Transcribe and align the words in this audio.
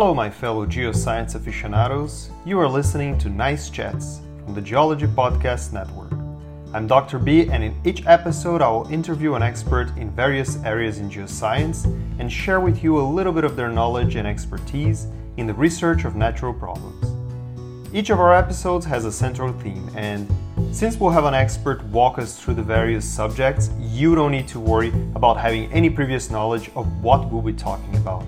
Hello, 0.00 0.14
my 0.14 0.30
fellow 0.30 0.64
geoscience 0.64 1.34
aficionados. 1.34 2.30
You 2.46 2.60
are 2.60 2.68
listening 2.68 3.18
to 3.18 3.28
Nice 3.28 3.68
Chats 3.68 4.20
from 4.44 4.54
the 4.54 4.60
Geology 4.60 5.06
Podcast 5.08 5.72
Network. 5.72 6.12
I'm 6.72 6.86
Dr. 6.86 7.18
B, 7.18 7.50
and 7.50 7.64
in 7.64 7.74
each 7.84 8.06
episode, 8.06 8.62
I 8.62 8.68
will 8.68 8.86
interview 8.92 9.34
an 9.34 9.42
expert 9.42 9.88
in 9.96 10.12
various 10.12 10.62
areas 10.62 10.98
in 10.98 11.10
geoscience 11.10 11.86
and 12.20 12.30
share 12.32 12.60
with 12.60 12.84
you 12.84 13.00
a 13.00 13.02
little 13.02 13.32
bit 13.32 13.42
of 13.42 13.56
their 13.56 13.70
knowledge 13.70 14.14
and 14.14 14.24
expertise 14.24 15.08
in 15.36 15.48
the 15.48 15.54
research 15.54 16.04
of 16.04 16.14
natural 16.14 16.54
problems. 16.54 17.04
Each 17.92 18.10
of 18.10 18.20
our 18.20 18.36
episodes 18.36 18.86
has 18.86 19.04
a 19.04 19.10
central 19.10 19.52
theme, 19.52 19.90
and 19.96 20.28
since 20.70 20.96
we'll 20.96 21.10
have 21.10 21.24
an 21.24 21.34
expert 21.34 21.82
walk 21.86 22.20
us 22.20 22.38
through 22.38 22.54
the 22.54 22.62
various 22.62 23.04
subjects, 23.04 23.70
you 23.80 24.14
don't 24.14 24.30
need 24.30 24.46
to 24.46 24.60
worry 24.60 24.90
about 25.16 25.38
having 25.38 25.64
any 25.72 25.90
previous 25.90 26.30
knowledge 26.30 26.70
of 26.76 27.02
what 27.02 27.28
we'll 27.32 27.42
be 27.42 27.52
talking 27.52 27.96
about. 27.96 28.24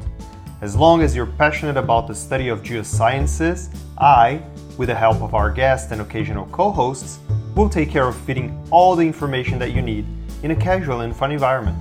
As 0.63 0.77
long 0.77 1.01
as 1.01 1.17
you're 1.17 1.25
passionate 1.25 1.79
about 1.79 2.07
the 2.07 2.15
study 2.15 2.49
of 2.49 2.63
geosciences, 2.63 3.75
I, 3.97 4.43
with 4.77 4.91
the 4.91 4.95
help 4.95 5.23
of 5.23 5.35
our 5.35 5.51
guests 5.51 5.91
and 5.91 6.03
occasional 6.03 6.45
co 6.53 6.71
hosts, 6.71 7.19
will 7.57 7.71
take 7.71 7.89
care 7.89 8.07
of 8.07 8.15
fitting 8.15 8.63
all 8.71 8.95
the 8.95 9.07
information 9.07 9.59
that 9.59 9.73
you 9.73 9.81
need 9.81 10.05
in 10.43 10.51
a 10.51 10.55
casual 10.57 11.01
and 11.01 11.17
fun 11.17 11.33
environment. 11.33 11.79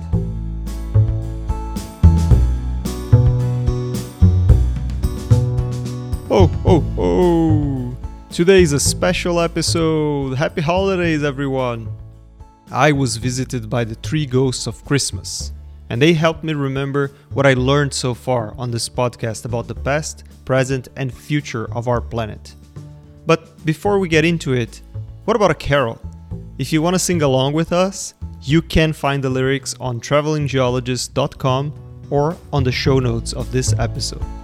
Oh, 6.30 6.50
oh, 6.64 6.84
oh! 6.96 7.96
Today 8.30 8.62
is 8.62 8.72
a 8.72 8.80
special 8.80 9.40
episode. 9.40 10.38
Happy 10.38 10.62
holidays, 10.62 11.22
everyone! 11.22 11.86
I 12.72 12.92
was 12.92 13.18
visited 13.18 13.68
by 13.68 13.84
the 13.84 13.96
three 13.96 14.24
ghosts 14.24 14.66
of 14.66 14.82
Christmas, 14.86 15.52
and 15.90 16.00
they 16.00 16.12
helped 16.14 16.42
me 16.44 16.54
remember 16.54 17.10
what 17.34 17.46
I 17.46 17.54
learned 17.54 17.92
so 17.92 18.14
far 18.14 18.54
on 18.56 18.70
this 18.70 18.88
podcast 18.88 19.44
about 19.44 19.68
the 19.68 19.74
past, 19.74 20.24
present, 20.44 20.88
and 20.96 21.12
future 21.12 21.70
of 21.76 21.88
our 21.88 22.00
planet. 22.00 22.54
But 23.26 23.64
before 23.66 23.98
we 23.98 24.08
get 24.08 24.24
into 24.24 24.54
it, 24.54 24.80
what 25.24 25.36
about 25.36 25.50
a 25.50 25.54
carol? 25.54 26.00
If 26.58 26.72
you 26.72 26.80
want 26.80 26.94
to 26.94 26.98
sing 26.98 27.22
along 27.22 27.52
with 27.52 27.72
us, 27.72 28.14
you 28.42 28.62
can 28.62 28.92
find 28.92 29.22
the 29.22 29.30
lyrics 29.30 29.74
on 29.80 30.00
travelinggeologist.com 30.00 31.74
or 32.10 32.36
on 32.52 32.64
the 32.64 32.72
show 32.72 32.98
notes 32.98 33.32
of 33.32 33.52
this 33.52 33.74
episode. 33.78 34.39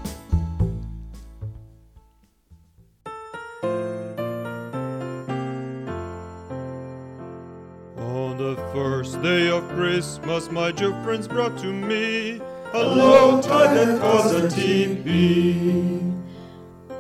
Christmas, 9.77 10.51
my 10.51 10.73
dear 10.73 10.93
friends 11.05 11.29
brought 11.29 11.59
to 11.59 11.67
me 11.67 12.41
a 12.73 12.79
low 12.83 13.43
tide 13.43 13.77
that 13.77 14.01
caused 14.01 14.35
a 14.35 14.49
teepee. 14.49 16.01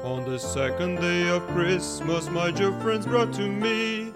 On 0.04 0.30
the 0.30 0.38
second 0.38 1.00
day 1.00 1.26
of 1.30 1.46
Christmas, 1.48 2.28
my 2.28 2.50
dear 2.50 2.78
friends 2.80 3.06
brought 3.06 3.32
to 3.32 3.48
me 3.48 4.12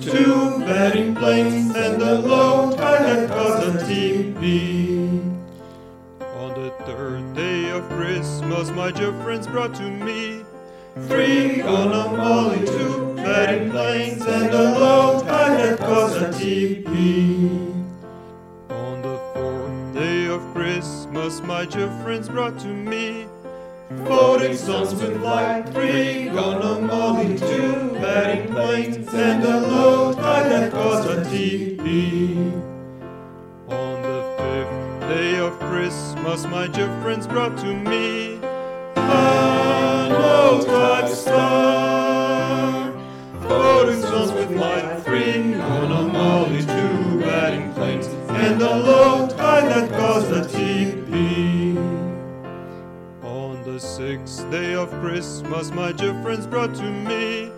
two 0.00 0.60
bedding 0.60 1.16
planes 1.16 1.74
and 1.74 2.00
a 2.00 2.20
low 2.20 2.70
tide 2.76 3.02
that 3.02 3.30
caused 3.30 3.82
a 3.82 3.84
teepee. 3.84 5.20
On 6.36 6.54
the 6.54 6.70
third 6.86 7.34
day 7.34 7.68
of 7.70 7.82
Christmas, 7.88 8.70
my 8.70 8.92
dear 8.92 9.12
friends 9.24 9.48
brought 9.48 9.74
to 9.74 9.90
me 9.90 10.44
three 11.08 11.62
on 11.62 11.88
a 11.88 12.16
molly, 12.16 12.64
two 12.64 13.12
bedding 13.16 13.72
planes 13.72 14.22
and 14.24 14.54
a 14.54 14.78
low 14.78 15.20
tide 15.22 15.58
that 15.58 15.78
caused 15.80 16.22
a 16.22 16.32
teepee. 16.32 17.73
My 21.24 21.64
dear 21.64 21.88
friends 22.02 22.28
brought 22.28 22.58
to 22.58 22.66
me 22.68 23.26
floating 24.04 24.54
songs 24.54 24.94
with 24.94 25.22
light, 25.22 25.66
three 25.70 26.28
on 26.28 26.60
a 26.60 26.80
molly, 26.86 27.38
two 27.38 27.92
bedding 27.94 28.52
planes 28.52 29.08
and 29.14 29.42
a 29.42 29.60
low 29.60 30.12
tide 30.12 30.52
that 30.52 30.70
caused 30.70 31.08
a 31.08 31.24
teepee. 31.30 32.52
On 33.68 34.02
the 34.02 34.34
fifth 34.36 35.08
day 35.08 35.38
of 35.38 35.58
Christmas, 35.60 36.44
my 36.44 36.66
dear 36.66 36.88
friends 37.00 37.26
brought 37.26 37.56
to 37.56 37.74
me 37.74 38.38
a 38.96 40.08
low 40.10 40.62
tide 40.62 41.08
star. 41.08 42.92
Floating 43.40 44.02
songs 44.02 44.30
with 44.32 44.50
light, 44.50 45.02
three 45.04 45.42
sixth 54.26 54.50
day 54.50 54.72
of 54.74 54.90
Christmas, 55.02 55.70
my 55.70 55.92
dear 55.92 56.14
friends 56.22 56.46
brought 56.46 56.74
to 56.74 56.82
me 56.82 57.50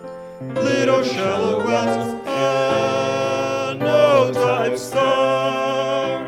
little 0.53 1.01
shallow 1.01 1.65
wells 1.65 2.13
and 2.27 3.79
no 3.79 4.31
type 4.33 4.77
star. 4.77 6.25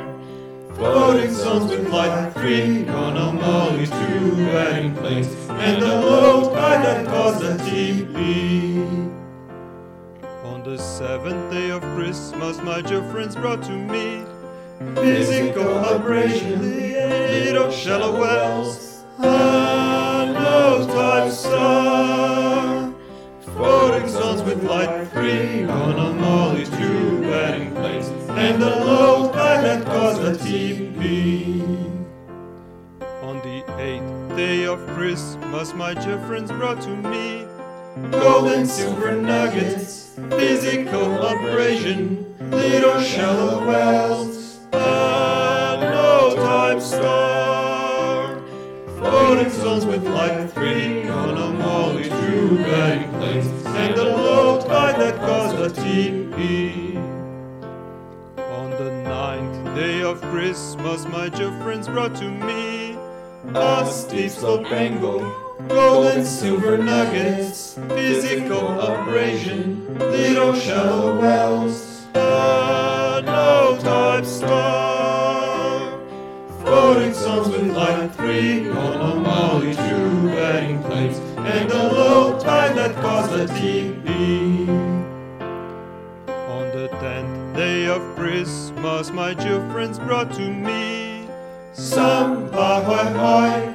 Floating 0.76 1.34
songs 1.34 1.70
with 1.70 1.90
light, 1.90 2.32
three 2.36 2.88
on 2.88 3.18
a 3.18 3.34
molly, 3.34 3.86
two 3.86 4.36
bedding 4.46 4.96
planes, 4.96 5.28
and 5.50 5.84
a 5.84 6.00
low 6.00 6.54
tide 6.54 6.86
that 6.86 7.06
caused 7.08 7.44
a 7.44 7.58
teepee. 7.70 8.80
On 10.46 10.64
the 10.64 10.78
seventh 10.78 11.52
day 11.52 11.70
of 11.70 11.82
Christmas, 11.82 12.62
my 12.62 12.80
dear 12.82 13.04
friends 13.12 13.36
brought 13.36 13.62
to 13.64 13.74
me 13.74 14.24
physical 14.96 15.84
abrasion, 15.84 16.62
little 16.62 17.70
shallow 17.72 18.18
wells, 18.18 19.04
with 24.50 24.64
light, 24.64 25.08
three 25.10 25.64
on 25.66 26.00
a 26.00 26.14
molly, 26.14 26.66
two 26.66 27.22
batting 27.22 27.72
place, 27.76 28.08
and 28.30 28.64
a 28.64 28.84
low 28.84 29.32
tide 29.32 29.64
that 29.64 29.86
caused 29.86 30.24
a 30.24 30.36
teepee. 30.36 31.62
On 33.22 33.38
the 33.42 33.64
eighth 33.80 34.36
day 34.36 34.66
of 34.66 34.80
Christmas, 34.88 35.76
my 35.76 35.94
dear 35.94 36.18
friends 36.26 36.52
brought 36.52 36.82
to 36.82 36.90
me 36.90 37.46
gold 38.10 38.48
and 38.48 38.68
silver 38.68 39.12
nuggets, 39.12 40.16
physical 40.32 41.22
abrasion, 41.28 42.26
little 42.50 43.00
shallow 43.02 43.68
wells, 43.68 44.58
and 44.74 45.82
no 45.82 46.34
type 46.36 46.82
star. 46.82 48.42
Floating 48.98 49.52
zones 49.52 49.86
with 49.86 50.04
light, 50.08 50.50
three 50.54 51.08
on 51.08 51.38
a 51.38 51.50
molly, 51.54 52.10
two 52.10 52.58
bedding 52.58 53.12
planes, 53.12 53.46
and 53.46 53.48
a 53.48 53.50
low 53.50 53.59
caused 55.30 55.60
a 55.60 55.70
teepee. 55.84 56.98
On 58.58 58.72
the 58.72 58.92
ninth 59.04 59.76
day 59.76 60.02
of 60.02 60.20
Christmas, 60.34 61.06
my 61.06 61.30
dear 61.30 61.52
friends 61.62 61.88
brought 61.88 62.16
to 62.16 62.28
me 62.28 62.98
a 63.54 63.86
steep 63.86 64.32
slope 64.32 64.72
angle, 64.72 65.20
gold 65.68 66.08
and 66.08 66.26
silver 66.26 66.80
nuggets, 66.80 67.76
physical 67.90 68.80
abrasion, 68.80 70.00
little 70.00 70.56
shallow 70.56 71.22
wells, 71.22 72.08
and 72.16 73.28
no 73.28 73.78
type 73.82 74.26
star. 74.26 76.00
Floating 76.64 77.14
songs 77.14 77.50
with 77.50 77.68
light, 77.78 78.10
three 78.16 78.68
on 78.72 78.94
a 79.10 79.14
molly, 79.20 79.76
two 79.76 80.30
bedding 80.30 80.82
planes, 80.86 81.20
and 81.38 81.72
a 81.72 81.84
low 81.94 82.40
tide 82.40 82.76
that 82.76 82.96
caused 82.96 83.34
a 83.34 83.48
teepee. 83.60 83.89
Christmas, 88.80 89.12
my 89.12 89.34
dear 89.34 89.60
friends 89.72 90.00
brought 90.00 90.32
to 90.36 90.50
me 90.50 91.28
some 91.74 92.48
ahoy 92.54 93.12
hoy, 93.20 93.74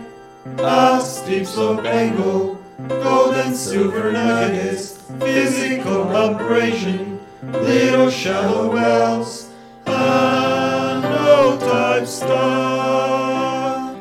a 0.57 0.99
steep 0.99 1.45
slope 1.45 1.85
angle, 1.85 2.55
gold 2.89 3.35
and 3.35 3.55
silver 3.55 4.13
nuggets, 4.13 4.97
physical 5.21 6.11
abrasion, 6.11 7.21
little 7.53 8.09
shallow 8.09 8.73
wells, 8.73 9.51
and 9.85 11.03
no 11.03 11.59
type 11.61 12.07
star. 12.07 13.95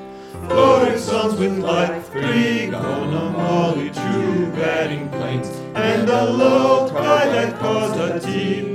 Floating 0.48 0.98
songs 0.98 1.38
with 1.38 1.58
light, 1.60 2.02
three 2.14 2.74
on 2.74 3.14
a 3.14 3.30
molly, 3.32 3.90
two 3.90 4.52
bedding 4.54 5.10
planes, 5.10 5.50
and 5.76 6.08
a 6.08 6.30
low 6.30 6.88
tide 6.88 7.28
that 7.34 7.60
caused 7.60 8.00
a 8.00 8.22
teepee. 8.22 8.73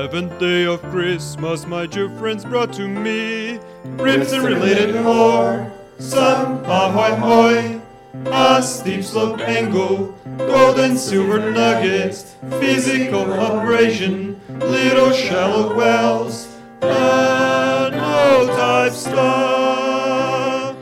Eleventh 0.00 0.38
day 0.40 0.64
of 0.64 0.80
Christmas, 0.84 1.66
my 1.66 1.84
dear 1.84 2.08
friends 2.18 2.42
brought 2.42 2.72
to 2.72 2.88
me 2.88 3.60
ribs 4.02 4.32
and 4.32 4.42
related 4.42 4.96
ore, 4.96 5.70
some 5.98 6.64
ahoy 6.64 7.14
hoy, 7.16 7.80
a 8.24 8.62
steep 8.62 9.04
slope 9.04 9.40
angle, 9.40 10.18
gold 10.38 10.78
and 10.78 10.98
silver 10.98 11.50
nuggets, 11.50 12.34
physical 12.48 13.30
abrasion, 13.30 14.40
little 14.48 15.12
shallow 15.12 15.76
wells, 15.76 16.48
and 16.80 17.94
no 17.94 18.46
type 18.56 18.92
star. 18.92 20.74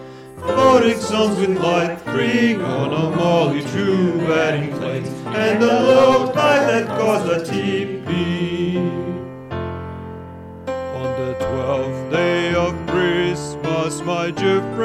zones 1.01 1.41
with 1.41 1.59
light, 1.59 2.01
three 2.03 2.55
on 2.55 2.93
a 2.93 3.17
molly, 3.17 3.63
two 3.73 4.17
batting 4.29 4.71
plates, 4.79 5.11
and 5.27 5.61
the 5.61 5.67
low 5.67 6.31
tide 6.33 6.69
that 6.69 6.87
caused 7.01 7.27
the 7.27 7.45
teepee. 7.45 7.78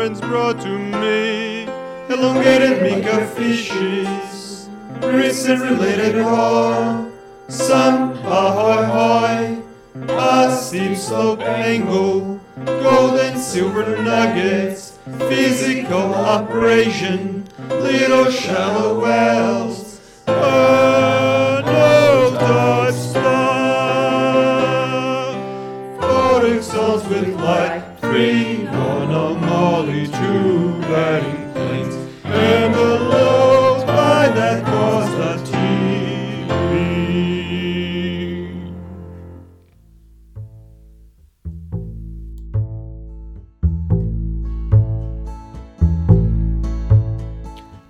Friends 0.03 0.19
brought 0.19 0.59
to 0.59 0.77
me 0.77 1.63
elongated 2.09 2.81
minka 2.81 3.25
fishes, 3.27 4.67
grits 5.00 5.45
and 5.45 5.61
related 5.61 6.17
raw, 6.17 7.09
some 7.47 8.11
ahoy 8.25 8.83
hoy, 8.97 9.61
a 10.09 10.57
steep 10.57 10.97
slope 10.97 11.39
angle, 11.39 12.38
gold 12.65 13.17
and 13.17 13.39
silver 13.39 13.95
nuggets, 14.03 15.00
physical 15.19 16.13
abrasion, 16.13 17.47
little 17.69 18.29
shallow 18.29 19.00
wells, 19.00 20.01
an 20.27 20.82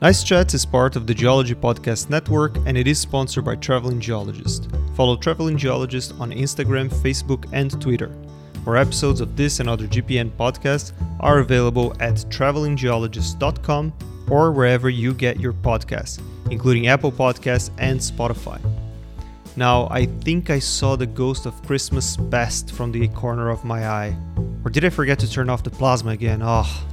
Nice 0.04 0.22
Chats 0.22 0.54
is 0.54 0.66
part 0.66 0.98
of 0.98 1.08
the 1.08 1.14
Geology 1.14 1.56
Podcast 1.56 2.10
Network 2.10 2.58
and 2.66 2.78
it 2.78 2.88
is 2.88 3.00
sponsored 3.00 3.46
by 3.46 3.56
Traveling 3.56 4.02
Geologist. 4.02 4.68
Follow 4.98 5.16
Traveling 5.16 5.58
Geologist 5.58 6.14
on 6.20 6.30
Instagram, 6.32 6.90
Facebook, 6.90 7.48
and 7.54 7.82
Twitter. 7.82 8.14
More 8.66 8.76
episodes 8.76 9.22
of 9.22 9.38
this 9.38 9.62
and 9.62 9.70
other 9.70 9.88
GPN 9.88 10.32
podcasts 10.32 10.92
are 11.22 11.40
available 11.40 11.96
at 12.02 12.16
travelinggeologist.com 12.16 13.94
or 14.30 14.52
wherever 14.52 14.90
you 14.90 15.14
get 15.14 15.40
your 15.40 15.54
podcasts, 15.54 16.22
including 16.52 16.88
Apple 16.88 17.14
Podcasts 17.14 17.70
and 17.78 17.98
Spotify. 17.98 18.60
Now, 19.56 19.88
I 19.90 20.08
think 20.08 20.50
I 20.50 20.60
saw 20.60 20.98
the 20.98 21.08
ghost 21.08 21.46
of 21.46 21.66
Christmas 21.66 22.18
past 22.30 22.74
from 22.74 22.92
the 22.92 23.08
corner 23.08 23.50
of 23.50 23.64
my 23.64 23.88
eye. 23.88 24.18
Or 24.66 24.70
did 24.70 24.84
I 24.84 24.90
forget 24.90 25.18
to 25.20 25.32
turn 25.32 25.50
off 25.50 25.64
the 25.64 25.70
plasma 25.70 26.12
again? 26.12 26.42
Oh. 26.44 26.88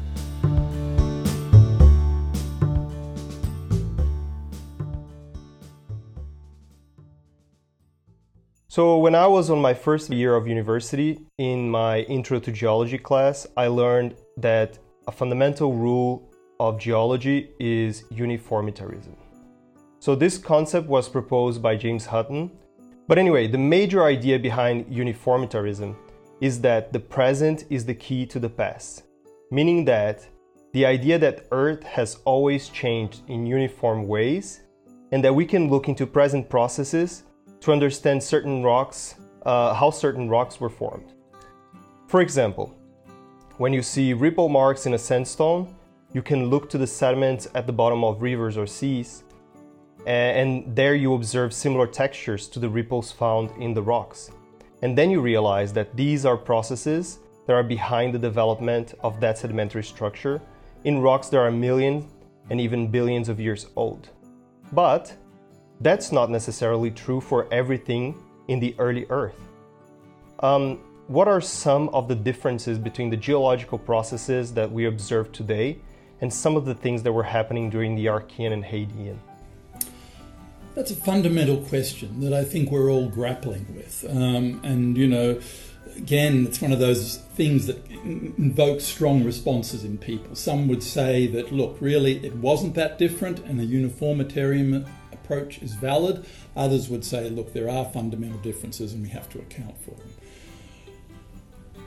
So, 8.70 8.99
when 8.99 9.17
I 9.17 9.26
was 9.26 9.50
on 9.50 9.61
my 9.61 9.75
first 9.75 10.11
year 10.11 10.37
of 10.37 10.46
university, 10.46 11.19
in 11.38 11.69
my 11.69 12.02
Intro 12.02 12.38
to 12.38 12.52
Geology 12.52 12.99
class, 12.99 13.44
I 13.56 13.67
learned 13.67 14.14
that 14.37 14.78
a 15.08 15.11
fundamental 15.11 15.72
rule 15.72 16.31
of 16.61 16.78
geology 16.78 17.50
is 17.58 18.05
uniformitarianism. 18.12 19.17
So, 19.99 20.14
this 20.14 20.38
concept 20.38 20.87
was 20.87 21.08
proposed 21.08 21.61
by 21.61 21.75
James 21.75 22.06
Hutton. 22.06 22.49
But 23.08 23.19
anyway, 23.19 23.49
the 23.49 23.58
major 23.58 24.05
idea 24.05 24.38
behind 24.38 24.87
uniformitarianism 24.88 25.96
is 26.40 26.61
that 26.61 26.93
the 26.93 27.00
present 27.00 27.64
is 27.70 27.84
the 27.84 27.94
key 27.94 28.25
to 28.26 28.38
the 28.38 28.49
past, 28.49 29.02
meaning 29.50 29.84
that 29.87 30.25
the 30.75 30.87
idea 30.87 31.19
that 31.19 31.46
Earth 31.50 31.82
has 31.82 32.20
always 32.25 32.69
changed 32.69 33.22
in 33.26 33.49
uniform 33.49 34.06
ways 34.06 34.61
and 35.11 35.25
that 35.25 35.34
we 35.34 35.44
can 35.44 35.69
look 35.69 35.88
into 35.88 36.06
present 36.06 36.49
processes 36.49 37.25
to 37.61 37.73
understand 37.73 38.23
certain 38.23 38.62
rocks, 38.62 39.17
uh, 39.45 39.75
how 39.75 39.91
certain 39.91 40.29
rocks 40.29 40.61
were 40.61 40.71
formed. 40.71 41.12
For 42.07 42.21
example, 42.21 42.77
when 43.59 43.73
you 43.73 43.83
see 43.83 44.12
ripple 44.15 44.49
marks 44.49 44.87
in 44.87 44.95
a 44.95 44.99
sandstone, 44.99 45.75
you 46.12 46.23
can 46.23 46.47
look 46.47 46.69
to 46.71 46.79
the 46.79 46.87
sediments 46.87 47.47
at 47.55 47.67
the 47.67 47.73
bottom 47.73 48.03
of 48.03 48.23
rivers 48.23 48.57
or 48.57 48.67
seas, 48.67 49.23
and 50.07 50.65
there 50.75 50.95
you 50.95 51.15
observe 51.15 51.53
similar 51.53 51.87
textures 51.87 52.49
to 52.49 52.59
the 52.59 52.69
ripples 52.69 53.12
found 53.12 53.51
in 53.63 53.75
the 53.75 53.83
rocks. 53.83 54.31
And 54.83 54.97
then 54.97 55.11
you 55.11 55.21
realize 55.21 55.73
that 55.75 55.95
these 55.95 56.25
are 56.25 56.37
processes 56.37 57.19
that 57.47 57.53
are 57.53 57.63
behind 57.63 58.15
the 58.15 58.19
development 58.19 58.95
of 59.03 59.21
that 59.21 59.37
sedimentary 59.37 59.85
structure 59.85 60.41
in 60.85 61.01
rocks 61.01 61.29
that 61.29 61.39
are 61.39 61.51
millions 61.51 62.05
and 62.49 62.61
even 62.61 62.91
billions 62.91 63.29
of 63.29 63.39
years 63.39 63.67
old. 63.77 64.09
But 64.73 65.15
that's 65.81 66.12
not 66.12 66.31
necessarily 66.31 66.91
true 66.91 67.21
for 67.21 67.47
everything 67.53 68.15
in 68.49 68.61
the 68.61 68.75
early 68.79 69.06
Earth. 69.09 69.41
Um, 70.41 70.79
what 71.09 71.27
are 71.27 71.41
some 71.41 71.88
of 71.91 72.06
the 72.09 72.15
differences 72.15 72.79
between 72.79 73.11
the 73.11 73.17
geological 73.17 73.79
processes 73.79 74.53
that 74.55 74.71
we 74.71 74.85
observe 74.87 75.32
today 75.32 75.79
and 76.21 76.32
some 76.32 76.56
of 76.56 76.65
the 76.65 76.75
things 76.75 77.03
that 77.03 77.12
were 77.12 77.25
happening 77.25 77.71
during 77.71 77.97
the 77.97 78.06
Archean 78.06 78.53
and 78.53 78.65
Hadean? 78.65 79.17
That's 80.75 80.93
a 80.93 80.97
fundamental 80.97 81.59
question 81.62 82.21
that 82.21 82.32
I 82.32 82.44
think 82.44 82.71
we're 82.71 82.91
all 82.91 83.09
grappling 83.09 83.67
with. 83.75 84.05
Um, 84.09 84.61
and, 84.62 84.97
you 84.97 85.09
know, 85.09 85.41
again, 85.97 86.47
it's 86.47 86.62
one 86.62 86.73
of 86.73 86.79
those 86.79 87.17
things 87.35 87.67
that 87.67 87.85
invokes 87.91 88.85
strong 88.85 89.25
responses 89.25 89.82
in 89.85 89.99
people. 89.99 90.37
Some 90.37 90.69
would 90.69 90.82
say 90.82 91.27
that, 91.29 91.53
look, 91.53 91.77
really, 91.81 92.25
it 92.25 92.37
wasn't 92.37 92.75
that 92.77 92.99
different 92.99 93.41
and 93.41 93.59
the 93.59 93.65
uniformitarian 93.65 94.87
approach 95.31 95.62
is 95.62 95.75
valid. 95.75 96.27
Others 96.56 96.88
would 96.88 97.05
say, 97.05 97.31
look, 97.31 97.53
there 97.53 97.69
are 97.69 97.85
fundamental 97.85 98.38
differences 98.38 98.93
and 98.93 99.03
we 99.03 99.09
have 99.11 99.29
to 99.31 99.38
account 99.38 99.77
for 99.82 99.93
them. 99.93 100.09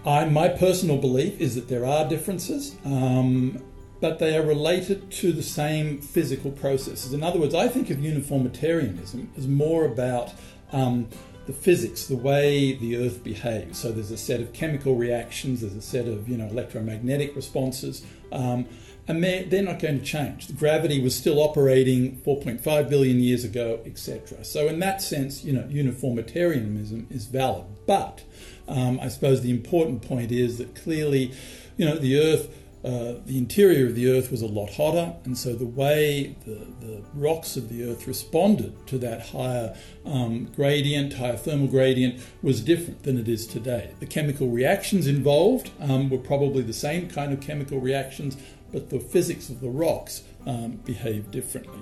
I, 0.06 0.26
my 0.26 0.50
personal 0.50 0.98
belief 0.98 1.40
is 1.40 1.56
that 1.56 1.70
there 1.70 1.86
are 1.86 2.08
differences, 2.08 2.76
um, 2.86 3.64
but 4.02 4.20
they 4.20 4.38
are 4.38 4.44
related 4.44 5.10
to 5.12 5.32
the 5.32 5.44
same 5.44 6.02
physical 6.02 6.52
processes. 6.52 7.14
In 7.14 7.24
other 7.24 7.40
words, 7.40 7.56
I 7.56 7.70
think 7.70 7.90
of 7.90 8.04
uniformitarianism 8.04 9.32
as 9.38 9.48
more 9.48 9.86
about 9.86 10.34
um, 10.74 11.08
the 11.46 11.54
physics, 11.54 12.08
the 12.08 12.18
way 12.18 12.74
the 12.74 12.98
Earth 12.98 13.24
behaves. 13.24 13.80
So 13.80 13.92
there's 13.92 14.12
a 14.12 14.18
set 14.18 14.42
of 14.42 14.52
chemical 14.52 14.96
reactions, 14.96 15.62
there's 15.62 15.76
a 15.76 15.82
set 15.82 16.08
of 16.08 16.28
you 16.28 16.38
know 16.38 16.48
electromagnetic 16.48 17.34
responses, 17.36 18.06
um, 18.34 18.66
and 19.08 19.24
they're, 19.24 19.44
they're 19.44 19.64
not 19.64 19.80
going 19.80 20.00
to 20.00 20.06
change. 20.06 20.48
The 20.48 20.54
gravity 20.54 21.02
was 21.02 21.16
still 21.16 21.40
operating 21.40 22.18
4.5 22.22 22.90
billion 22.90 23.20
years 23.20 23.44
ago, 23.44 23.82
etc. 23.86 24.44
So 24.46 24.68
in 24.68 24.80
that 24.80 25.02
sense, 25.02 25.44
you 25.44 25.54
know, 25.54 25.68
uniformitarianism 25.70 27.08
is 27.10 27.26
valid. 27.26 27.66
But 27.86 28.24
um, 28.68 29.00
I 29.02 29.10
suppose 29.10 29.42
the 29.42 29.52
important 29.52 30.02
point 30.04 30.32
is 30.32 30.58
that 30.58 30.76
clearly, 30.76 31.34
you 31.78 31.86
know, 31.86 31.98
the 31.98 32.20
Earth. 32.20 32.60
Uh, 32.86 33.22
the 33.28 33.38
interior 33.38 33.88
of 33.88 33.96
the 33.96 34.12
Earth 34.12 34.30
was 34.30 34.42
a 34.42 34.46
lot 34.46 34.70
hotter, 34.74 35.16
and 35.24 35.38
so 35.38 35.56
the 35.56 35.66
way 35.66 36.36
the, 36.44 36.68
the 36.86 37.02
rocks 37.14 37.56
of 37.56 37.70
the 37.70 37.90
Earth 37.90 38.06
responded 38.06 38.76
to 38.88 38.98
that 38.98 39.28
higher 39.28 39.74
um, 40.06 40.52
gradient, 40.54 41.14
higher 41.14 41.38
thermal 41.38 41.68
gradient, 41.68 42.22
was 42.42 42.60
different 42.60 43.04
than 43.04 43.18
it 43.18 43.30
is 43.30 43.48
today. 43.48 43.92
The 44.02 44.06
chemical 44.06 44.50
reactions 44.50 45.08
involved 45.08 45.72
um, 45.80 46.10
were 46.10 46.18
probably 46.18 46.62
the 46.62 46.74
same 46.74 47.08
kind 47.08 47.32
of 47.32 47.40
chemical 47.40 47.80
reactions, 47.80 48.36
but 48.74 48.90
the 48.90 49.00
physics 49.00 49.48
of 49.48 49.62
the 49.62 49.70
rocks 49.70 50.24
um, 50.46 50.72
behave 50.84 51.32
differently. 51.32 51.82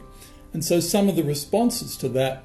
And 0.53 0.63
so 0.63 0.79
some 0.79 1.09
of 1.09 1.15
the 1.15 1.23
responses 1.23 1.97
to 1.97 2.09
that 2.09 2.43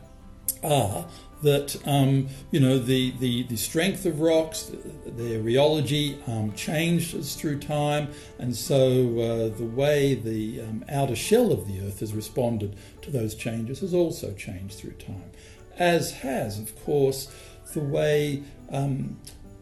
are 0.62 1.06
that 1.42 1.76
um, 1.86 2.28
you 2.50 2.58
know 2.58 2.78
the, 2.78 3.12
the, 3.18 3.42
the 3.44 3.56
strength 3.56 4.06
of 4.06 4.20
rocks, 4.20 4.70
their 5.04 5.40
rheology 5.40 6.26
um, 6.28 6.52
changes 6.54 7.34
through 7.34 7.58
time, 7.58 8.08
and 8.38 8.56
so 8.56 8.80
uh, 9.20 9.56
the 9.56 9.64
way 9.64 10.14
the 10.14 10.62
um, 10.62 10.84
outer 10.88 11.16
shell 11.16 11.52
of 11.52 11.68
the 11.68 11.80
Earth 11.86 12.00
has 12.00 12.14
responded 12.14 12.74
to 13.02 13.10
those 13.10 13.34
changes 13.34 13.80
has 13.80 13.92
also 13.92 14.32
changed 14.32 14.78
through 14.78 14.92
time, 14.92 15.30
as 15.78 16.12
has, 16.12 16.58
of 16.58 16.74
course, 16.84 17.30
the 17.74 17.80
way 17.80 18.42
um, 18.70 19.18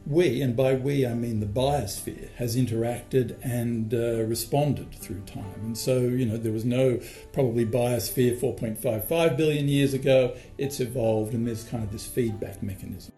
we, 0.06 0.42
and 0.42 0.54
by 0.54 0.74
we 0.74 1.06
I 1.06 1.14
mean 1.14 1.40
the 1.40 1.46
biosphere, 1.46 2.30
has 2.34 2.56
interacted 2.56 3.36
and 3.42 3.94
uh, 3.94 4.22
responded 4.24 4.92
through 4.92 5.20
time. 5.20 5.60
And 5.62 5.78
so, 5.78 6.00
you 6.00 6.26
know, 6.26 6.36
there 6.36 6.52
was 6.52 6.64
no 6.64 7.00
probably 7.32 7.64
biosphere 7.64 8.38
4.55 8.38 9.36
billion 9.36 9.68
years 9.68 9.94
ago. 9.94 10.36
It's 10.58 10.80
evolved, 10.80 11.32
and 11.32 11.46
there's 11.46 11.64
kind 11.64 11.82
of 11.82 11.90
this 11.90 12.06
feedback 12.06 12.62
mechanism. 12.62 13.12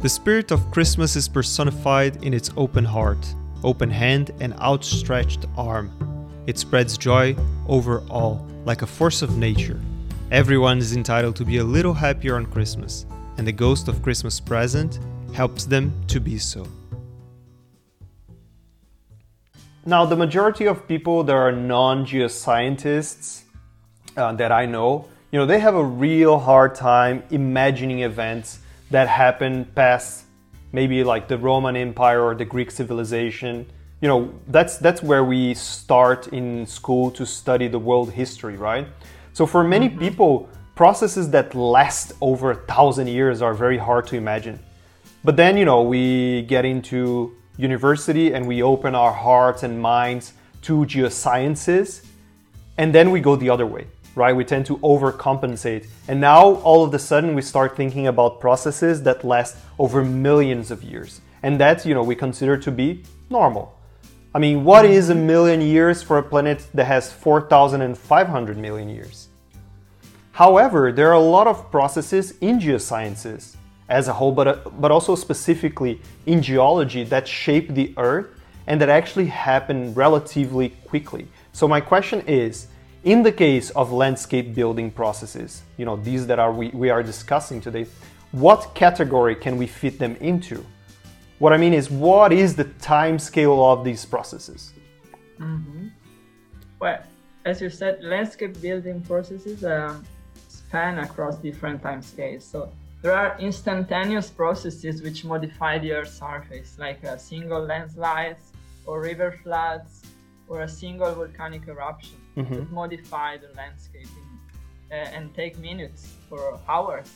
The 0.00 0.10
spirit 0.10 0.52
of 0.52 0.70
Christmas 0.70 1.16
is 1.16 1.28
personified 1.28 2.22
in 2.22 2.32
its 2.32 2.52
open 2.56 2.84
heart, 2.84 3.34
open 3.64 3.90
hand, 3.90 4.30
and 4.38 4.54
outstretched 4.60 5.46
arm. 5.56 6.15
It 6.46 6.58
spreads 6.58 6.96
joy 6.96 7.36
over 7.66 8.02
all, 8.08 8.46
like 8.64 8.82
a 8.82 8.86
force 8.86 9.20
of 9.22 9.36
nature. 9.36 9.80
Everyone 10.30 10.78
is 10.78 10.94
entitled 10.94 11.34
to 11.36 11.44
be 11.44 11.58
a 11.58 11.64
little 11.64 11.94
happier 11.94 12.36
on 12.36 12.46
Christmas, 12.46 13.04
and 13.36 13.46
the 13.46 13.52
Ghost 13.52 13.88
of 13.88 14.02
Christmas 14.02 14.38
Present 14.38 15.00
helps 15.34 15.64
them 15.64 15.92
to 16.06 16.20
be 16.20 16.38
so. 16.38 16.66
Now, 19.84 20.04
the 20.06 20.16
majority 20.16 20.66
of 20.66 20.86
people 20.88 21.24
that 21.24 21.34
are 21.34 21.52
non 21.52 22.06
geoscientists 22.06 23.42
uh, 24.16 24.32
that 24.32 24.52
I 24.52 24.66
know, 24.66 25.06
you 25.30 25.38
know, 25.38 25.46
they 25.46 25.58
have 25.58 25.74
a 25.74 25.84
real 25.84 26.38
hard 26.38 26.74
time 26.74 27.22
imagining 27.30 28.00
events 28.00 28.60
that 28.90 29.08
happened 29.08 29.74
past 29.74 30.24
maybe 30.72 31.02
like 31.02 31.28
the 31.28 31.38
Roman 31.38 31.76
Empire 31.76 32.22
or 32.22 32.34
the 32.34 32.44
Greek 32.44 32.70
civilization. 32.70 33.66
You 34.00 34.08
know, 34.08 34.34
that's 34.48 34.76
that's 34.76 35.02
where 35.02 35.24
we 35.24 35.54
start 35.54 36.28
in 36.28 36.66
school 36.66 37.10
to 37.12 37.24
study 37.24 37.66
the 37.68 37.78
world 37.78 38.12
history, 38.12 38.56
right? 38.56 38.86
So 39.32 39.46
for 39.46 39.64
many 39.64 39.88
mm-hmm. 39.88 39.98
people, 39.98 40.48
processes 40.74 41.30
that 41.30 41.54
last 41.54 42.12
over 42.20 42.50
a 42.50 42.54
thousand 42.54 43.08
years 43.08 43.40
are 43.40 43.54
very 43.54 43.78
hard 43.78 44.06
to 44.06 44.16
imagine. 44.16 44.60
But 45.24 45.36
then, 45.36 45.56
you 45.56 45.64
know, 45.64 45.82
we 45.82 46.42
get 46.42 46.64
into 46.64 47.34
university 47.56 48.34
and 48.34 48.46
we 48.46 48.62
open 48.62 48.94
our 48.94 49.12
hearts 49.12 49.62
and 49.62 49.80
minds 49.80 50.34
to 50.62 50.84
geosciences, 50.84 52.04
and 52.76 52.94
then 52.94 53.10
we 53.10 53.20
go 53.20 53.36
the 53.36 53.48
other 53.48 53.66
way, 53.66 53.86
right? 54.14 54.36
We 54.36 54.44
tend 54.44 54.66
to 54.66 54.76
overcompensate. 54.78 55.86
And 56.08 56.20
now 56.20 56.56
all 56.56 56.84
of 56.84 56.92
a 56.92 56.98
sudden 56.98 57.34
we 57.34 57.42
start 57.42 57.76
thinking 57.76 58.06
about 58.06 58.40
processes 58.40 59.02
that 59.04 59.24
last 59.24 59.56
over 59.78 60.04
millions 60.04 60.70
of 60.70 60.82
years. 60.82 61.22
And 61.42 61.58
that, 61.60 61.86
you 61.86 61.94
know, 61.94 62.02
we 62.02 62.14
consider 62.14 62.56
to 62.58 62.70
be 62.70 63.02
normal. 63.30 63.75
I 64.36 64.38
mean, 64.38 64.64
what 64.64 64.84
is 64.84 65.08
a 65.08 65.14
million 65.14 65.62
years 65.62 66.02
for 66.02 66.18
a 66.18 66.22
planet 66.22 66.66
that 66.74 66.84
has 66.84 67.10
4,500 67.10 68.58
million 68.58 68.90
years? 68.90 69.28
However, 70.32 70.92
there 70.92 71.08
are 71.08 71.14
a 71.14 71.18
lot 71.18 71.46
of 71.46 71.70
processes 71.70 72.34
in 72.42 72.58
geosciences 72.58 73.56
as 73.88 74.08
a 74.08 74.12
whole, 74.12 74.32
but, 74.32 74.46
uh, 74.46 74.56
but 74.78 74.90
also 74.90 75.14
specifically 75.14 76.02
in 76.26 76.42
geology 76.42 77.02
that 77.04 77.26
shape 77.26 77.70
the 77.70 77.94
Earth 77.96 78.26
and 78.66 78.78
that 78.78 78.90
actually 78.90 79.24
happen 79.24 79.94
relatively 79.94 80.68
quickly. 80.86 81.26
So 81.54 81.66
my 81.66 81.80
question 81.80 82.22
is, 82.26 82.66
in 83.04 83.22
the 83.22 83.32
case 83.32 83.70
of 83.70 83.90
landscape 83.90 84.54
building 84.54 84.90
processes, 84.90 85.62
you 85.78 85.86
know, 85.86 85.96
these 85.96 86.26
that 86.26 86.38
are 86.38 86.52
we, 86.52 86.68
we 86.74 86.90
are 86.90 87.02
discussing 87.02 87.58
today, 87.58 87.86
what 88.32 88.74
category 88.74 89.34
can 89.34 89.56
we 89.56 89.66
fit 89.66 89.98
them 89.98 90.14
into? 90.16 90.62
What 91.38 91.52
I 91.52 91.58
mean 91.58 91.74
is, 91.74 91.90
what 91.90 92.32
is 92.32 92.56
the 92.56 92.64
time 92.64 93.18
scale 93.18 93.62
of 93.64 93.84
these 93.84 94.04
processes? 94.04 94.72
Mm-hmm. 95.38 95.88
Well, 96.80 97.02
as 97.44 97.60
you 97.60 97.68
said, 97.68 98.02
landscape 98.02 98.60
building 98.62 99.02
processes 99.02 99.64
um, 99.64 100.04
span 100.48 100.98
across 100.98 101.36
different 101.36 101.82
time 101.82 102.02
scales. 102.02 102.44
So 102.44 102.72
there 103.02 103.12
are 103.12 103.38
instantaneous 103.38 104.30
processes 104.30 105.02
which 105.02 105.24
modify 105.24 105.78
the 105.78 105.92
Earth's 105.92 106.18
surface, 106.18 106.78
like 106.78 107.02
a 107.04 107.18
single 107.18 107.62
landslide 107.62 108.36
or 108.86 109.00
river 109.00 109.38
floods 109.42 110.02
or 110.48 110.62
a 110.62 110.68
single 110.68 111.12
volcanic 111.14 111.68
eruption 111.68 112.16
mm-hmm. 112.36 112.54
that 112.54 112.70
modify 112.72 113.36
the 113.36 113.48
landscape 113.56 114.08
in, 114.20 114.96
uh, 114.96 115.16
and 115.16 115.34
take 115.34 115.58
minutes 115.58 116.14
or 116.30 116.58
hours. 116.68 117.12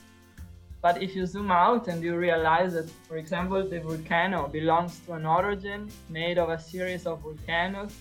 But 0.82 1.02
if 1.02 1.14
you 1.14 1.26
zoom 1.26 1.50
out 1.50 1.88
and 1.88 2.02
you 2.02 2.16
realize 2.16 2.72
that, 2.72 2.88
for 3.08 3.16
example, 3.16 3.68
the 3.68 3.80
volcano 3.80 4.48
belongs 4.48 4.98
to 5.00 5.12
an 5.12 5.24
orogen 5.24 5.90
made 6.08 6.38
of 6.38 6.48
a 6.48 6.58
series 6.58 7.06
of 7.06 7.20
volcanoes 7.20 7.94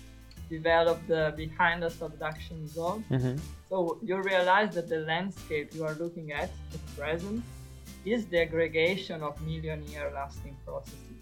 developed 0.50 1.12
uh, 1.12 1.31
behind 1.31 1.83
a 1.83 1.89
subduction 1.89 2.67
zone, 2.67 3.03
mm-hmm. 3.12 3.36
so 3.69 4.00
you 4.01 4.19
realize 4.21 4.74
that 4.75 4.88
the 4.89 5.01
landscape 5.01 5.75
you 5.75 5.83
are 5.83 5.93
looking 5.95 6.31
at 6.31 6.50
at 6.74 6.98
present 6.98 7.43
is 8.05 8.25
the 8.27 8.39
aggregation 8.41 9.21
of 9.21 9.39
million 9.41 9.86
year 9.88 10.12
lasting 10.15 10.55
processes. 10.65 11.19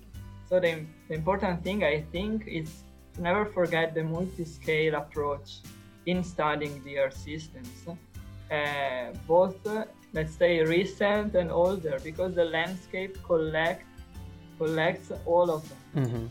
So 0.48 0.60
the, 0.60 0.86
the 1.10 1.16
important 1.16 1.64
thing 1.64 1.84
I 1.84 2.02
think 2.14 2.48
is 2.48 2.84
to 3.16 3.22
never 3.22 3.46
forget 3.46 3.94
the 3.94 4.04
multi-scale 4.04 4.96
approach 4.96 5.58
in 6.06 6.24
studying 6.24 6.82
the 6.86 7.00
Earth 7.00 7.18
systems, 7.18 7.86
uh, 8.50 9.12
both 9.28 9.58
let's 10.14 10.36
say 10.36 10.62
recent 10.64 11.36
and 11.36 11.52
older, 11.52 12.00
because 12.04 12.36
the 12.36 12.46
landscape 12.46 13.18
collect 13.24 13.84
collects 14.58 15.12
all 15.26 15.52
of 15.52 15.68
them. 15.70 16.06
Mm-hmm. 16.06 16.26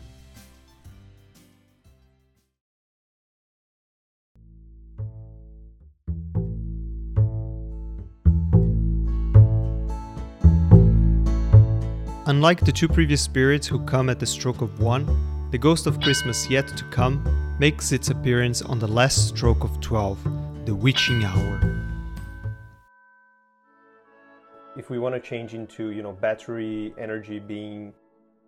Unlike 12.27 12.65
the 12.65 12.73
two 12.73 12.89
previous 12.89 13.21
spirits 13.21 13.65
who 13.67 13.79
come 13.85 14.09
at 14.09 14.19
the 14.19 14.25
stroke 14.25 14.61
of 14.61 14.81
one, 14.81 15.05
the 15.51 15.57
ghost 15.57 15.87
of 15.87 16.01
Christmas 16.01 16.49
yet 16.49 16.67
to 16.67 16.83
come 16.85 17.23
makes 17.57 17.93
its 17.93 18.09
appearance 18.09 18.61
on 18.61 18.79
the 18.79 18.87
last 18.87 19.29
stroke 19.29 19.63
of 19.63 19.79
12, 19.79 20.65
the 20.65 20.75
witching 20.75 21.23
hour. 21.23 21.76
If 24.87 24.91
we 24.91 24.99
want 24.99 25.15
to 25.15 25.19
change 25.19 25.53
into, 25.53 25.91
you 25.91 26.01
know, 26.01 26.13
battery 26.13 26.93
energy 26.97 27.39
being 27.39 27.93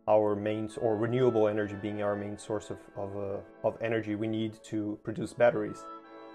our 0.08 0.38
main 0.38 0.70
or 0.80 0.96
renewable 0.96 1.50
energy 1.50 1.76
being 1.76 2.02
our 2.02 2.16
main 2.16 2.38
source 2.38 2.70
of, 2.70 2.78
of, 2.96 3.18
uh, 3.18 3.68
of 3.68 3.78
energy, 3.82 4.16
we 4.16 4.26
need 4.26 4.54
to 4.64 4.98
produce 5.04 5.34
batteries. 5.34 5.84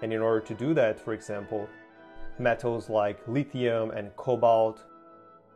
And 0.03 0.13
in 0.13 0.21
order 0.21 0.41
to 0.41 0.53
do 0.53 0.75
that, 0.75 0.99
for 0.99 1.13
example, 1.13 1.67
metals 2.37 2.87
like 2.87 3.27
lithium 3.27 3.89
and 3.89 4.15
cobalt 4.15 4.83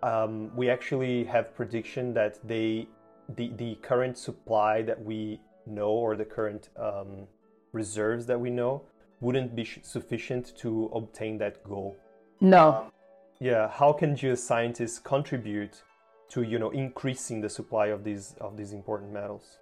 um, 0.01 0.50
we 0.56 0.68
actually 0.68 1.25
have 1.25 1.53
prediction 1.56 2.12
that 2.15 2.39
they 2.48 2.88
the 3.36 3.51
the 3.58 3.75
current 3.75 4.18
supply 4.18 4.82
that 4.82 5.00
we 5.00 5.39
know 5.68 5.91
or 5.91 6.15
the 6.15 6.25
current 6.25 6.70
um, 6.75 7.27
reserves 7.72 8.25
that 8.25 8.39
we 8.39 8.50
know 8.50 8.82
wouldn't 9.22 9.56
be 9.56 9.68
sufficient 9.84 10.58
to 10.58 10.89
obtain 10.96 11.38
that 11.38 11.63
goal. 11.63 11.96
No. 12.41 12.70
Um, 12.70 12.91
yeah. 13.39 13.69
How 13.69 13.93
can 13.93 14.15
geoscientists 14.15 15.03
contribute 15.03 15.81
to 16.29 16.43
you 16.43 16.60
know 16.60 16.69
increasing 16.69 17.41
the 17.41 17.50
supply 17.50 17.88
of 17.88 18.03
these 18.03 18.36
of 18.39 18.58
these 18.58 18.74
important 18.74 19.12
metals? 19.12 19.58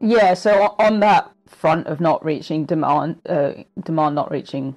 Yeah. 0.00 0.34
So 0.34 0.74
on 0.78 1.00
that 1.00 1.30
front 1.46 1.86
of 1.86 2.00
not 2.00 2.24
reaching 2.24 2.64
demand, 2.64 3.20
uh, 3.28 3.52
demand 3.82 4.14
not 4.14 4.30
reaching 4.30 4.76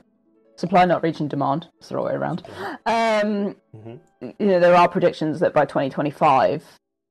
supply 0.58 0.86
not 0.86 1.04
reaching 1.04 1.28
demand. 1.28 1.68
It's 1.80 1.90
the 1.90 1.96
right 1.96 2.06
way 2.06 2.14
around. 2.14 2.44
Um, 2.86 3.56
mm-hmm. 3.76 3.96
You 4.22 4.46
know, 4.46 4.60
there 4.60 4.76
are 4.76 4.90
predictions 4.90 5.40
that 5.40 5.54
by 5.54 5.66
2025 5.66 6.64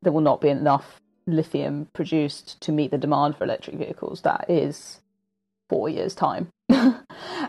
there 0.03 0.13
will 0.13 0.21
not 0.21 0.41
be 0.41 0.49
enough 0.49 1.01
lithium 1.27 1.89
produced 1.93 2.61
to 2.61 2.73
meet 2.73 2.91
the 2.91 2.99
demand 2.99 3.37
for 3.37 3.45
electric 3.45 3.77
vehicles. 3.77 4.21
That 4.23 4.47
is 4.49 5.01
four 5.69 5.89
years' 5.89 6.15
time. 6.15 6.49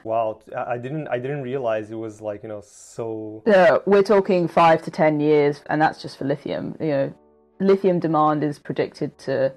wow, 0.07 0.39
I 0.55 0.77
didn't 0.77 1.07
I 1.09 1.19
didn't 1.19 1.43
realize 1.43 1.91
it 1.91 1.95
was 1.95 2.21
like 2.21 2.43
you 2.43 2.49
know 2.49 2.61
so. 2.65 3.43
Yeah, 3.45 3.77
we're 3.85 4.03
talking 4.15 4.47
five 4.47 4.81
to 4.83 4.91
ten 4.91 5.19
years, 5.19 5.61
and 5.69 5.81
that's 5.81 6.01
just 6.01 6.17
for 6.17 6.25
lithium. 6.25 6.75
You 6.79 6.87
know, 6.87 7.13
lithium 7.59 7.99
demand 7.99 8.43
is 8.43 8.57
predicted 8.57 9.17
to 9.19 9.53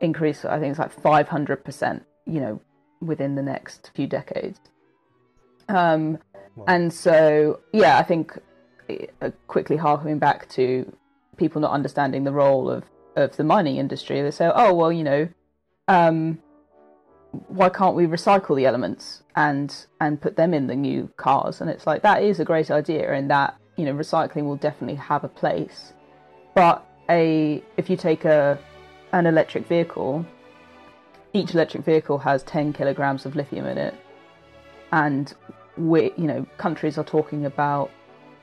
increase. 0.00 0.44
I 0.44 0.58
think 0.58 0.70
it's 0.72 0.78
like 0.78 0.92
five 0.92 1.28
hundred 1.28 1.64
percent. 1.64 2.04
You 2.26 2.40
know, 2.40 2.60
within 3.00 3.34
the 3.34 3.42
next 3.42 3.90
few 3.94 4.06
decades. 4.06 4.58
Um, 5.68 6.18
wow. 6.56 6.64
And 6.68 6.92
so, 6.92 7.60
yeah, 7.72 7.98
I 7.98 8.02
think 8.02 8.38
uh, 9.20 9.30
quickly 9.46 9.76
harking 9.76 10.18
back 10.18 10.48
to 10.50 10.90
people 11.36 11.60
not 11.60 11.72
understanding 11.72 12.24
the 12.24 12.32
role 12.32 12.70
of, 12.70 12.84
of 13.16 13.36
the 13.36 13.44
mining 13.44 13.76
industry, 13.76 14.22
they 14.22 14.30
say, 14.30 14.50
oh, 14.54 14.72
well, 14.74 14.92
you 14.92 15.04
know, 15.04 15.28
um, 15.88 16.38
why 17.48 17.68
can't 17.68 17.94
we 17.94 18.06
recycle 18.06 18.56
the 18.56 18.66
elements 18.66 19.22
and 19.36 19.86
and 20.00 20.20
put 20.20 20.36
them 20.36 20.54
in 20.54 20.66
the 20.66 20.76
new 20.76 21.10
cars? 21.16 21.60
And 21.60 21.70
it's 21.70 21.86
like 21.86 22.02
that 22.02 22.22
is 22.22 22.40
a 22.40 22.44
great 22.44 22.70
idea, 22.70 23.12
and 23.12 23.30
that 23.30 23.56
you 23.76 23.84
know 23.84 23.94
recycling 23.94 24.44
will 24.44 24.56
definitely 24.56 24.96
have 24.96 25.24
a 25.24 25.28
place. 25.28 25.92
But 26.54 26.86
a 27.08 27.62
if 27.76 27.90
you 27.90 27.96
take 27.96 28.24
a 28.24 28.58
an 29.12 29.26
electric 29.26 29.66
vehicle, 29.66 30.24
each 31.32 31.54
electric 31.54 31.84
vehicle 31.84 32.18
has 32.18 32.42
10 32.44 32.72
kilograms 32.72 33.26
of 33.26 33.36
lithium 33.36 33.66
in 33.66 33.78
it, 33.78 33.94
and 34.92 35.34
we, 35.76 36.12
you 36.16 36.26
know, 36.26 36.46
countries 36.56 36.98
are 36.98 37.04
talking 37.04 37.46
about 37.46 37.90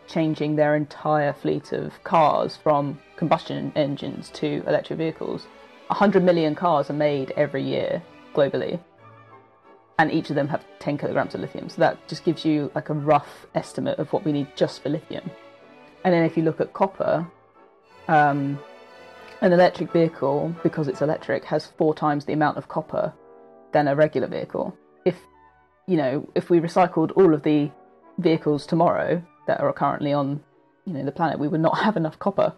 changing 0.08 0.56
their 0.56 0.76
entire 0.76 1.34
fleet 1.34 1.72
of 1.72 2.04
cars 2.04 2.58
from 2.58 3.00
combustion 3.16 3.72
engines 3.76 4.30
to 4.32 4.64
electric 4.68 4.98
vehicles. 4.98 5.48
100 5.88 6.24
million 6.24 6.56
cars 6.56 6.90
are 6.90 6.94
made 6.94 7.32
every 7.36 7.64
year 7.64 8.02
globally, 8.34 8.80
and 10.00 10.12
each 10.12 10.30
of 10.30 10.36
them 10.36 10.48
have 10.48 10.66
10 10.80 10.98
kilograms 10.98 11.36
of 11.36 11.42
lithium. 11.42 11.70
So 11.70 11.80
that 11.80 12.08
just 12.08 12.24
gives 12.24 12.44
you 12.44 12.72
like 12.74 12.90
a 12.90 12.94
rough 12.94 13.46
estimate 13.54 14.00
of 14.00 14.12
what 14.12 14.26
we 14.26 14.32
need 14.32 14.48
just 14.56 14.82
for 14.82 14.90
lithium. 14.90 15.30
And 16.04 16.14
then 16.14 16.24
if 16.24 16.36
you 16.36 16.44
look 16.44 16.60
at 16.60 16.74
copper, 16.74 17.28
um, 18.08 18.60
an 19.42 19.54
electric 19.54 19.92
vehicle, 19.92 20.56
because 20.64 20.88
it's 20.88 21.02
electric, 21.02 21.46
has 21.46 21.68
four 21.78 21.94
times 21.94 22.26
the 22.26 22.34
amount 22.34 22.58
of 22.58 22.68
copper 22.68 23.14
than 23.74 23.88
a 23.88 23.96
regular 23.96 24.28
vehicle. 24.28 24.76
If 25.06 25.16
you 25.88 25.98
know, 25.98 26.30
if 26.36 26.50
we 26.50 26.60
recycled 26.60 27.12
all 27.16 27.34
of 27.34 27.44
the 27.44 27.72
vehicles 28.18 28.66
tomorrow 28.66 29.22
that 29.48 29.60
are 29.60 29.74
currently 29.74 30.14
on 30.14 30.44
you 30.86 30.94
know 30.94 31.04
the 31.04 31.12
planet, 31.12 31.40
we 31.40 31.48
would 31.48 31.62
not 31.62 31.78
have 31.86 31.98
enough 31.98 32.20
copper. 32.20 32.54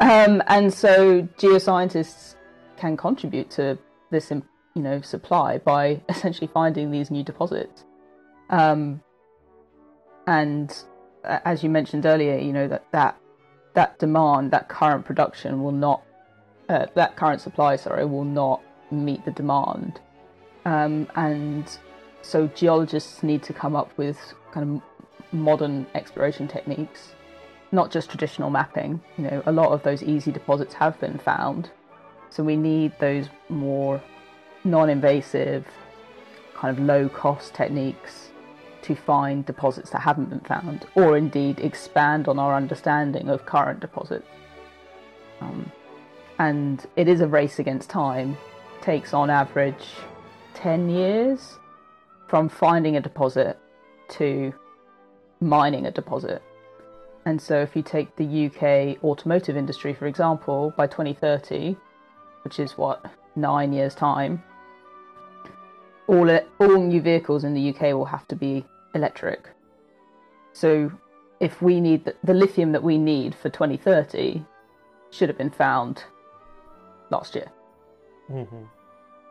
Um, 0.00 0.42
and 0.46 0.72
so 0.72 1.22
geoscientists 1.38 2.36
can 2.76 2.96
contribute 2.96 3.50
to 3.50 3.78
this 4.10 4.30
you 4.78 4.84
know 4.84 5.00
supply 5.00 5.58
by 5.58 6.00
essentially 6.08 6.48
finding 6.54 6.90
these 6.90 7.10
new 7.10 7.24
deposits. 7.24 7.84
Um, 8.48 9.02
and 10.26 10.72
as 11.24 11.62
you 11.62 11.68
mentioned 11.68 12.06
earlier, 12.06 12.38
you 12.38 12.52
know 12.52 12.68
that 12.68 12.84
that 12.92 13.18
that 13.74 13.98
demand, 13.98 14.50
that 14.52 14.68
current 14.68 15.04
production 15.04 15.62
will 15.62 15.72
not, 15.72 16.02
uh, 16.68 16.86
that 16.94 17.16
current 17.16 17.40
supply, 17.40 17.76
sorry, 17.76 18.04
will 18.06 18.24
not 18.24 18.62
meet 18.90 19.24
the 19.24 19.30
demand. 19.32 20.00
Um, 20.64 21.06
and 21.16 21.68
so 22.22 22.46
geologists 22.48 23.22
need 23.22 23.42
to 23.44 23.52
come 23.52 23.76
up 23.76 23.96
with 23.96 24.18
kind 24.52 24.64
of 24.76 24.82
modern 25.32 25.86
exploration 25.94 26.48
techniques, 26.48 27.14
not 27.72 27.90
just 27.90 28.08
traditional 28.10 28.50
mapping. 28.50 29.00
You 29.16 29.24
know, 29.24 29.42
a 29.46 29.52
lot 29.52 29.72
of 29.72 29.82
those 29.82 30.02
easy 30.02 30.32
deposits 30.32 30.74
have 30.74 30.98
been 31.00 31.18
found, 31.18 31.70
so 32.30 32.42
we 32.42 32.56
need 32.56 32.92
those 32.98 33.28
more 33.48 34.02
non-invasive, 34.64 35.66
kind 36.54 36.76
of 36.76 36.84
low-cost 36.84 37.54
techniques 37.54 38.30
to 38.82 38.94
find 38.94 39.44
deposits 39.44 39.90
that 39.90 40.00
haven't 40.00 40.30
been 40.30 40.40
found, 40.40 40.86
or 40.94 41.16
indeed 41.16 41.60
expand 41.60 42.28
on 42.28 42.38
our 42.38 42.54
understanding 42.54 43.28
of 43.28 43.44
current 43.44 43.80
deposits. 43.80 44.26
Um, 45.40 45.70
and 46.38 46.86
it 46.96 47.08
is 47.08 47.20
a 47.20 47.28
race 47.28 47.58
against 47.58 47.90
time. 47.90 48.36
It 48.76 48.82
takes 48.82 49.12
on 49.12 49.30
average 49.30 49.84
10 50.54 50.88
years 50.88 51.58
from 52.28 52.48
finding 52.48 52.96
a 52.96 53.00
deposit 53.00 53.58
to 54.08 54.52
mining 55.40 55.86
a 55.86 55.90
deposit. 55.90 56.42
And 57.24 57.40
so, 57.40 57.60
if 57.60 57.76
you 57.76 57.82
take 57.82 58.14
the 58.16 58.46
UK 58.46 59.04
automotive 59.04 59.56
industry, 59.56 59.92
for 59.92 60.06
example, 60.06 60.72
by 60.76 60.86
2030, 60.86 61.76
which 62.42 62.58
is 62.58 62.72
what, 62.72 63.04
nine 63.40 63.72
years' 63.72 63.94
time, 63.94 64.42
all 66.06 66.30
all 66.58 66.80
new 66.80 67.00
vehicles 67.00 67.44
in 67.44 67.54
the 67.54 67.70
UK 67.70 67.94
will 67.94 68.06
have 68.06 68.26
to 68.28 68.36
be 68.36 68.64
electric. 68.94 69.48
So 70.52 70.92
if 71.40 71.62
we 71.62 71.80
need 71.80 72.04
the, 72.04 72.14
the 72.24 72.34
lithium 72.34 72.72
that 72.72 72.82
we 72.82 72.98
need 72.98 73.34
for 73.34 73.48
2030 73.48 74.44
should 75.10 75.28
have 75.28 75.38
been 75.38 75.50
found 75.50 76.04
last 77.10 77.34
year. 77.34 77.50
Mm-hmm. 78.30 78.64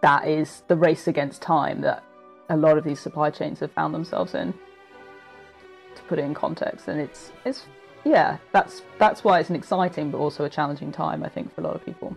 That 0.02 0.28
is 0.28 0.64
the 0.68 0.76
race 0.76 1.08
against 1.08 1.42
time 1.42 1.82
that 1.82 2.04
a 2.50 2.58
lot 2.58 2.78
of 2.78 2.84
these 2.84 3.00
supply 3.00 3.30
chains 3.30 3.60
have 3.60 3.72
found 3.72 3.94
themselves 3.94 4.34
in. 4.34 4.54
To 5.96 6.04
put 6.04 6.20
it 6.20 6.26
in 6.26 6.36
context, 6.36 6.88
and 6.88 7.02
it's 7.02 7.32
it's 7.44 7.66
yeah, 8.06 8.38
that's 8.52 8.84
that's 9.00 9.24
why 9.24 9.40
it's 9.40 9.50
an 9.50 9.56
exciting 9.56 10.12
but 10.12 10.20
also 10.20 10.46
a 10.46 10.50
challenging 10.50 10.92
time, 10.92 11.24
I 11.24 11.30
think, 11.30 11.54
for 11.54 11.62
a 11.62 11.64
lot 11.64 11.76
of 11.76 11.84
people. 11.84 12.16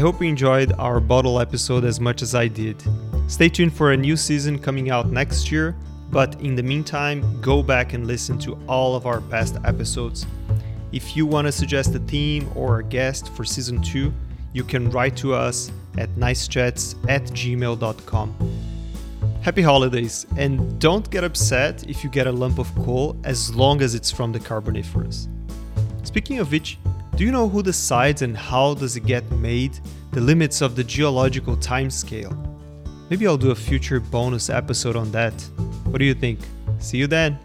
I 0.00 0.02
hope 0.02 0.22
you 0.22 0.28
enjoyed 0.28 0.72
our 0.78 0.98
bottle 0.98 1.38
episode 1.38 1.84
as 1.84 2.00
much 2.00 2.22
as 2.22 2.34
I 2.34 2.48
did. 2.48 2.82
Stay 3.26 3.50
tuned 3.50 3.74
for 3.74 3.92
a 3.92 3.96
new 3.98 4.16
season 4.16 4.58
coming 4.58 4.90
out 4.90 5.10
next 5.10 5.52
year, 5.52 5.76
but 6.10 6.40
in 6.40 6.54
the 6.54 6.62
meantime, 6.62 7.38
go 7.42 7.62
back 7.62 7.92
and 7.92 8.06
listen 8.06 8.38
to 8.38 8.58
all 8.66 8.96
of 8.96 9.04
our 9.04 9.20
past 9.20 9.58
episodes. 9.62 10.26
If 10.90 11.18
you 11.18 11.26
want 11.26 11.48
to 11.48 11.52
suggest 11.52 11.94
a 11.94 11.98
theme 11.98 12.50
or 12.54 12.78
a 12.78 12.82
guest 12.82 13.30
for 13.34 13.44
season 13.44 13.82
2, 13.82 14.10
you 14.54 14.64
can 14.64 14.90
write 14.90 15.18
to 15.18 15.34
us 15.34 15.70
at 15.98 16.08
nicechats 16.16 16.94
at 17.10 17.24
gmail.com. 17.24 18.34
Happy 19.42 19.60
holidays, 19.60 20.26
and 20.38 20.80
don't 20.80 21.10
get 21.10 21.24
upset 21.24 21.86
if 21.90 22.02
you 22.02 22.08
get 22.08 22.26
a 22.26 22.32
lump 22.32 22.58
of 22.58 22.74
coal 22.76 23.18
as 23.24 23.54
long 23.54 23.82
as 23.82 23.94
it's 23.94 24.10
from 24.10 24.32
the 24.32 24.40
Carboniferous. 24.40 25.28
Speaking 26.04 26.38
of 26.38 26.50
which, 26.50 26.78
do 27.16 27.26
you 27.26 27.32
know 27.32 27.50
who 27.50 27.62
decides 27.62 28.22
and 28.22 28.34
how 28.34 28.72
does 28.72 28.96
it 28.96 29.04
get 29.04 29.30
made? 29.32 29.78
The 30.12 30.20
limits 30.20 30.60
of 30.60 30.74
the 30.74 30.82
geological 30.82 31.56
timescale? 31.56 32.34
Maybe 33.10 33.28
I'll 33.28 33.36
do 33.36 33.52
a 33.52 33.54
future 33.54 34.00
bonus 34.00 34.50
episode 34.50 34.96
on 34.96 35.12
that. 35.12 35.34
What 35.84 35.98
do 35.98 36.04
you 36.04 36.14
think? 36.14 36.40
See 36.80 36.98
you 36.98 37.06
then! 37.06 37.38